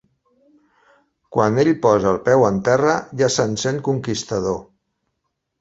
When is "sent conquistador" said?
3.65-4.63